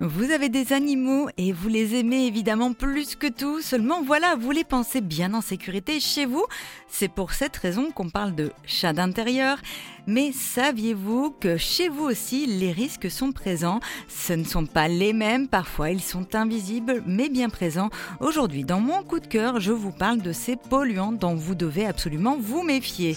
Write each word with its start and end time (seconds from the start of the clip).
Vous 0.00 0.30
avez 0.30 0.48
des 0.48 0.72
animaux 0.72 1.28
et 1.38 1.50
vous 1.50 1.68
les 1.68 1.96
aimez 1.96 2.24
évidemment 2.26 2.72
plus 2.72 3.16
que 3.16 3.26
tout, 3.26 3.60
seulement 3.60 4.00
voilà, 4.00 4.36
vous 4.36 4.52
les 4.52 4.62
pensez 4.62 5.00
bien 5.00 5.34
en 5.34 5.40
sécurité 5.40 5.98
chez 5.98 6.24
vous. 6.24 6.44
C'est 6.86 7.08
pour 7.08 7.32
cette 7.32 7.56
raison 7.56 7.90
qu'on 7.90 8.08
parle 8.08 8.36
de 8.36 8.52
chat 8.64 8.92
d'intérieur. 8.92 9.58
Mais 10.06 10.30
saviez-vous 10.30 11.34
que 11.40 11.56
chez 11.56 11.88
vous 11.88 12.04
aussi, 12.04 12.46
les 12.46 12.70
risques 12.70 13.10
sont 13.10 13.32
présents? 13.32 13.80
Ce 14.06 14.32
ne 14.32 14.44
sont 14.44 14.66
pas 14.66 14.86
les 14.86 15.12
mêmes, 15.12 15.48
parfois 15.48 15.90
ils 15.90 16.00
sont 16.00 16.36
invisibles, 16.36 17.02
mais 17.04 17.28
bien 17.28 17.48
présents. 17.48 17.90
Aujourd'hui, 18.20 18.62
dans 18.62 18.80
mon 18.80 19.02
coup 19.02 19.18
de 19.18 19.26
cœur, 19.26 19.58
je 19.58 19.72
vous 19.72 19.92
parle 19.92 20.22
de 20.22 20.32
ces 20.32 20.54
polluants 20.54 21.10
dont 21.10 21.34
vous 21.34 21.56
devez 21.56 21.86
absolument 21.86 22.36
vous 22.38 22.62
méfier. 22.62 23.16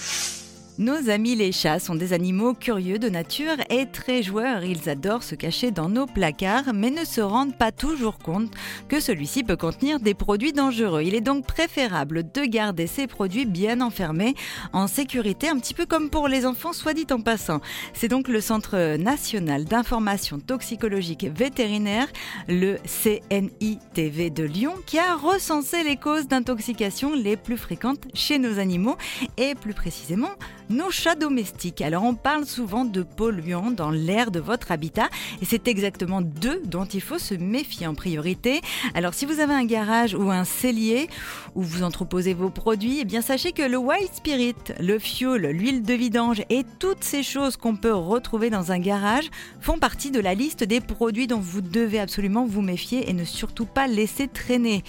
Nos 0.82 1.12
amis 1.12 1.36
les 1.36 1.52
chats 1.52 1.78
sont 1.78 1.94
des 1.94 2.12
animaux 2.12 2.56
curieux 2.56 2.98
de 2.98 3.08
nature 3.08 3.58
et 3.70 3.86
très 3.86 4.24
joueurs. 4.24 4.64
Ils 4.64 4.90
adorent 4.90 5.22
se 5.22 5.36
cacher 5.36 5.70
dans 5.70 5.90
nos 5.90 6.08
placards, 6.08 6.74
mais 6.74 6.90
ne 6.90 7.06
se 7.06 7.22
rendent 7.22 7.56
pas 7.56 7.72
toujours 7.72 8.18
compte 8.18 8.52
que 8.90 9.00
celui-ci 9.00 9.44
peut 9.44 9.58
contenir 9.58 10.00
des 10.00 10.16
produits 10.16 10.54
dangereux. 10.54 11.04
Il 11.04 11.14
est 11.14 11.22
donc 11.22 11.46
préférable 11.46 12.24
de 12.32 12.46
garder 12.46 12.88
ces 12.88 13.06
produits 13.06 13.46
bien 13.46 13.80
enfermés, 13.80 14.34
en 14.74 14.88
sécurité, 14.88 15.50
un 15.50 15.60
petit 15.60 15.76
peu 15.76 15.86
comme 15.86 16.10
pour 16.10 16.28
les 16.28 16.48
enfants, 16.48 16.74
soit 16.74 16.96
dit 16.96 17.06
en 17.12 17.22
passant. 17.22 17.62
C'est 17.94 18.08
donc 18.08 18.28
le 18.28 18.42
Centre 18.42 18.98
national 18.98 19.66
d'information 19.66 20.40
toxicologique 20.40 21.26
vétérinaire, 21.26 22.08
le 22.48 22.78
CNITV 22.88 24.32
de 24.32 24.44
Lyon, 24.46 24.74
qui 24.88 24.98
a 24.98 25.14
recensé 25.14 25.84
les 25.84 25.98
causes 25.98 26.28
d'intoxication 26.28 27.14
les 27.14 27.38
plus 27.38 27.58
fréquentes 27.58 28.08
chez 28.16 28.40
nos 28.40 28.58
animaux 28.58 28.98
et 29.38 29.54
plus 29.54 29.76
précisément 29.76 30.32
nos 30.72 30.90
chats 30.90 31.16
domestiques. 31.16 31.82
Alors 31.82 32.04
on 32.04 32.16
parle 32.16 32.46
souvent 32.46 32.86
de 32.86 33.04
polluants 33.04 33.72
dans 33.72 33.92
l'air 33.92 34.32
de 34.32 34.40
votre 34.40 34.72
habitat 34.72 35.10
et 35.42 35.46
c'est 35.46 35.68
exactement 35.68 36.22
d'eux 36.22 36.62
dont 36.66 36.86
il 36.86 37.02
faut 37.02 37.20
se 37.20 37.34
méfier 37.34 37.88
en 37.88 37.94
priorité. 37.94 38.62
Alors 38.94 39.14
si 39.14 39.26
vous 39.26 39.40
avez 39.40 39.54
un 39.54 39.66
garage 39.66 40.14
ou 40.14 40.32
un 40.32 40.46
cellier 40.46 41.10
où 41.56 41.62
vous 41.62 41.84
entreposez 41.84 42.34
vos 42.34 42.50
produits, 42.50 43.00
eh 43.02 43.06
bien 43.06 43.22
sachez 43.22 43.52
que 43.52 43.62
le 43.62 43.78
white 43.78 44.16
spirit, 44.16 44.56
le 44.80 44.98
fioul, 44.98 45.48
l'huile 45.48 45.84
de 45.84 45.94
vidange 45.94 46.44
et 46.50 46.66
toutes 46.80 47.04
ces 47.04 47.24
choses 47.24 47.58
qu'on 47.58 47.76
peut 47.76 47.94
retrouver 47.94 48.50
dans 48.50 48.72
un 48.72 48.80
garage 48.80 49.30
font 49.60 49.78
partie 49.78 50.12
de 50.12 50.20
la 50.20 50.34
liste 50.34 50.64
des 50.64 50.82
produits 50.82 51.28
dont 51.28 51.40
vous 51.40 51.62
devez 51.62 52.00
absolument 52.00 52.46
vous 52.46 52.62
méfier 52.62 53.10
et 53.10 53.14
ne 53.14 53.26
surtout 53.26 53.66
pas 53.66 53.88
laisser 53.88 54.28
traîner. 54.28 54.84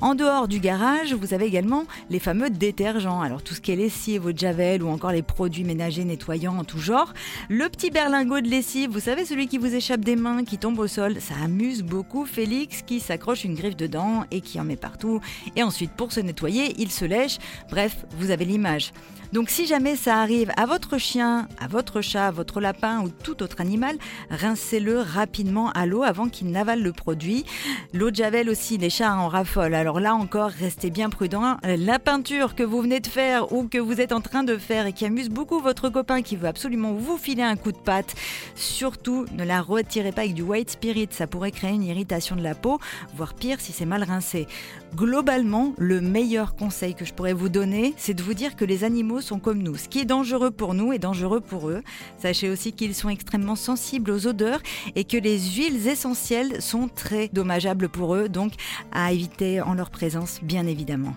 En 0.00 0.14
dehors 0.14 0.48
du 0.48 0.58
garage, 0.58 1.14
vous 1.14 1.32
avez 1.32 1.46
également 1.46 1.84
les 2.10 2.18
fameux 2.18 2.50
détergents. 2.50 3.20
Alors 3.20 3.42
tout 3.42 3.54
ce 3.54 3.60
qui 3.60 3.72
est 3.72 3.76
lessive, 3.76 4.32
de 4.32 4.38
javel 4.38 4.82
ou 4.82 4.88
encore 4.88 5.12
les 5.12 5.22
produits 5.28 5.62
ménagers 5.62 6.04
nettoyants 6.04 6.58
en 6.58 6.64
tout 6.64 6.80
genre. 6.80 7.14
Le 7.48 7.68
petit 7.68 7.90
berlingot 7.90 8.40
de 8.40 8.48
lessive, 8.48 8.90
vous 8.90 8.98
savez, 8.98 9.24
celui 9.24 9.46
qui 9.46 9.58
vous 9.58 9.72
échappe 9.72 10.00
des 10.00 10.16
mains, 10.16 10.42
qui 10.42 10.58
tombe 10.58 10.80
au 10.80 10.88
sol, 10.88 11.20
ça 11.20 11.34
amuse 11.44 11.84
beaucoup 11.84 12.26
Félix 12.26 12.82
qui 12.82 12.98
s'accroche 12.98 13.44
une 13.44 13.54
griffe 13.54 13.76
dedans 13.76 14.24
et 14.32 14.40
qui 14.40 14.58
en 14.58 14.64
met 14.64 14.76
partout. 14.76 15.20
Et 15.54 15.62
ensuite, 15.62 15.92
pour 15.92 16.10
se 16.10 16.18
nettoyer, 16.18 16.74
il 16.78 16.90
se 16.90 17.04
lèche. 17.04 17.38
Bref, 17.70 18.04
vous 18.18 18.32
avez 18.32 18.44
l'image. 18.44 18.92
Donc 19.32 19.50
si 19.50 19.66
jamais 19.66 19.94
ça 19.94 20.22
arrive 20.22 20.50
à 20.56 20.64
votre 20.64 20.96
chien, 20.96 21.48
à 21.60 21.68
votre 21.68 22.00
chat, 22.00 22.28
à 22.28 22.30
votre 22.30 22.62
lapin 22.62 23.02
ou 23.02 23.10
tout 23.10 23.42
autre 23.42 23.60
animal, 23.60 23.96
rincez-le 24.30 25.00
rapidement 25.00 25.70
à 25.72 25.84
l'eau 25.84 26.02
avant 26.02 26.30
qu'il 26.30 26.50
n'avale 26.50 26.82
le 26.82 26.92
produit. 26.92 27.44
L'eau 27.92 28.10
de 28.10 28.16
javel 28.16 28.48
aussi, 28.48 28.78
les 28.78 28.88
chats 28.88 29.14
en 29.14 29.28
raffolent. 29.28 29.74
Alors 29.74 30.00
là 30.00 30.14
encore, 30.14 30.48
restez 30.48 30.88
bien 30.88 31.10
prudent. 31.10 31.58
La 31.62 31.98
peinture 31.98 32.54
que 32.54 32.62
vous 32.62 32.80
venez 32.80 33.00
de 33.00 33.06
faire 33.06 33.52
ou 33.52 33.68
que 33.68 33.76
vous 33.76 34.00
êtes 34.00 34.12
en 34.12 34.22
train 34.22 34.44
de 34.44 34.56
faire 34.56 34.86
et 34.86 34.94
qui 34.94 35.04
amuse 35.08 35.30
beaucoup 35.30 35.58
votre 35.60 35.88
copain 35.88 36.20
qui 36.20 36.36
veut 36.36 36.48
absolument 36.48 36.92
vous 36.92 37.16
filer 37.16 37.42
un 37.42 37.56
coup 37.56 37.72
de 37.72 37.78
patte, 37.78 38.14
surtout 38.54 39.24
ne 39.32 39.42
la 39.42 39.62
retirez 39.62 40.12
pas 40.12 40.22
avec 40.22 40.34
du 40.34 40.42
white 40.42 40.70
spirit. 40.70 41.08
Ça 41.10 41.26
pourrait 41.26 41.50
créer 41.50 41.72
une 41.72 41.82
irritation 41.82 42.36
de 42.36 42.42
la 42.42 42.54
peau, 42.54 42.78
voire 43.16 43.34
pire 43.34 43.58
si 43.58 43.72
c'est 43.72 43.86
mal 43.86 44.02
rincé. 44.02 44.46
Globalement, 44.94 45.72
le 45.78 46.02
meilleur 46.02 46.56
conseil 46.56 46.94
que 46.94 47.06
je 47.06 47.14
pourrais 47.14 47.32
vous 47.32 47.48
donner, 47.48 47.94
c'est 47.96 48.12
de 48.12 48.22
vous 48.22 48.34
dire 48.34 48.54
que 48.54 48.66
les 48.66 48.84
animaux 48.84 49.22
sont 49.22 49.38
comme 49.38 49.62
nous. 49.62 49.76
Ce 49.76 49.88
qui 49.88 50.00
est 50.00 50.04
dangereux 50.04 50.50
pour 50.50 50.74
nous 50.74 50.92
est 50.92 50.98
dangereux 50.98 51.40
pour 51.40 51.70
eux. 51.70 51.82
Sachez 52.18 52.50
aussi 52.50 52.72
qu'ils 52.72 52.94
sont 52.94 53.08
extrêmement 53.08 53.56
sensibles 53.56 54.10
aux 54.10 54.26
odeurs 54.26 54.60
et 54.94 55.04
que 55.04 55.16
les 55.16 55.38
huiles 55.38 55.88
essentielles 55.88 56.60
sont 56.60 56.88
très 56.88 57.28
dommageables 57.32 57.88
pour 57.88 58.14
eux, 58.14 58.28
donc 58.28 58.52
à 58.92 59.10
éviter 59.12 59.62
en 59.62 59.72
leur 59.72 59.90
présence 59.90 60.40
bien 60.42 60.66
évidemment. 60.66 61.14